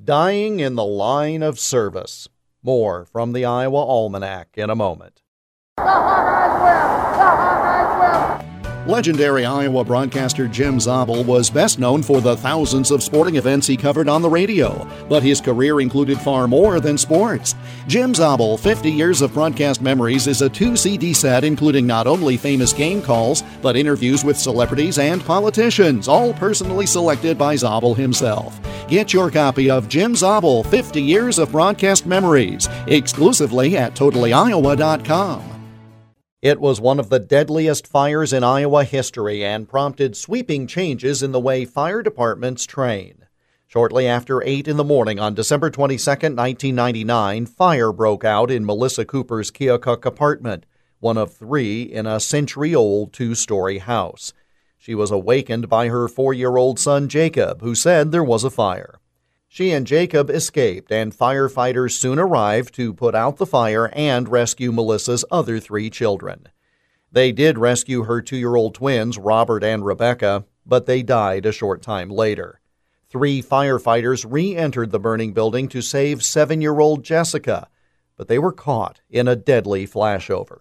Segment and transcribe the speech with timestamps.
[0.00, 2.26] Dying in the Line of Service.
[2.62, 5.20] More from the Iowa Almanac in a moment.
[5.76, 7.18] The Hawkeyes!
[7.18, 8.41] The Hawkeyes!
[8.86, 13.76] Legendary Iowa broadcaster Jim Zabel was best known for the thousands of sporting events he
[13.76, 17.54] covered on the radio, but his career included far more than sports.
[17.86, 22.36] Jim Zabel, 50 Years of Broadcast Memories, is a two CD set including not only
[22.36, 28.58] famous game calls, but interviews with celebrities and politicians, all personally selected by Zabel himself.
[28.88, 35.51] Get your copy of Jim Zabel, 50 Years of Broadcast Memories, exclusively at totallyiowa.com.
[36.42, 41.30] It was one of the deadliest fires in Iowa history and prompted sweeping changes in
[41.30, 43.26] the way fire departments train.
[43.68, 49.04] Shortly after 8 in the morning on December 22, 1999, fire broke out in Melissa
[49.04, 50.66] Cooper's Keokuk apartment,
[50.98, 54.32] one of three in a century old two story house.
[54.76, 58.50] She was awakened by her four year old son Jacob, who said there was a
[58.50, 58.98] fire.
[59.54, 64.72] She and Jacob escaped, and firefighters soon arrived to put out the fire and rescue
[64.72, 66.48] Melissa's other three children.
[67.12, 71.52] They did rescue her two year old twins, Robert and Rebecca, but they died a
[71.52, 72.62] short time later.
[73.10, 77.68] Three firefighters re entered the burning building to save seven year old Jessica,
[78.16, 80.60] but they were caught in a deadly flashover.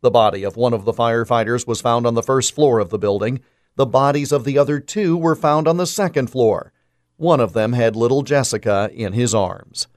[0.00, 2.98] The body of one of the firefighters was found on the first floor of the
[2.98, 3.40] building.
[3.76, 6.72] The bodies of the other two were found on the second floor.
[7.20, 9.88] One of them had little Jessica in his arms.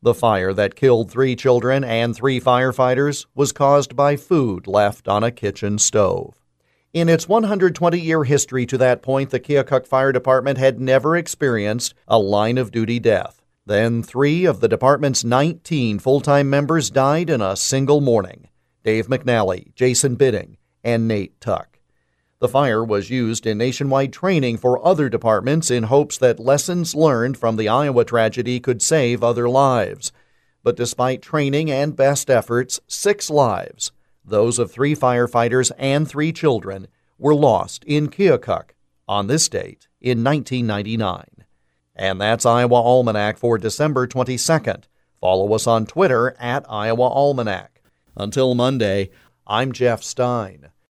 [0.00, 5.22] The fire that killed three children and three firefighters was caused by food left on
[5.22, 6.40] a kitchen stove.
[6.94, 11.92] In its 120 year history to that point, the Keokuk Fire Department had never experienced
[12.08, 13.42] a line of duty death.
[13.66, 18.48] Then, three of the department's 19 full time members died in a single morning
[18.82, 21.71] Dave McNally, Jason Bitting, and Nate Tuck.
[22.42, 27.38] The fire was used in nationwide training for other departments in hopes that lessons learned
[27.38, 30.10] from the Iowa tragedy could save other lives.
[30.64, 33.92] But despite training and best efforts, six lives,
[34.24, 38.70] those of three firefighters and three children, were lost in Keokuk
[39.06, 41.44] on this date in 1999.
[41.94, 44.82] And that's Iowa Almanac for December 22nd.
[45.20, 47.80] Follow us on Twitter at Iowa Almanac.
[48.16, 49.10] Until Monday,
[49.46, 50.71] I'm Jeff Stein.